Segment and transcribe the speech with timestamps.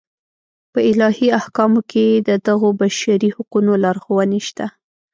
[0.73, 4.65] په الهي احکامو کې د دغو بشري حقونو لارښوونې شته.